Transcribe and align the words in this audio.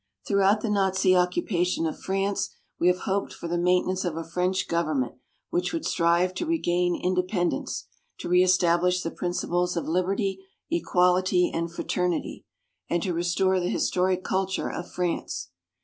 Throughout 0.27 0.61
the 0.61 0.69
Nazi 0.71 1.15
occupation 1.15 1.85
of 1.85 1.99
France, 1.99 2.49
we 2.79 2.87
have 2.87 3.01
hoped 3.01 3.31
for 3.33 3.47
the 3.47 3.59
maintenance 3.59 4.03
of 4.03 4.17
a 4.17 4.23
French 4.23 4.67
government 4.67 5.13
which 5.51 5.71
would 5.73 5.85
strive 5.85 6.33
to 6.33 6.45
regain 6.47 6.99
independence, 6.99 7.85
to 8.17 8.27
reestablish 8.27 9.03
the 9.03 9.11
principles 9.11 9.77
of 9.77 9.87
"Liberty, 9.87 10.39
Equality 10.71 11.51
and 11.53 11.71
Fraternity," 11.71 12.43
and 12.89 13.03
to 13.03 13.13
restore 13.13 13.59
the 13.59 13.69
historic 13.69 14.23
culture 14.23 14.71
of 14.71 14.91
France. 14.91 15.51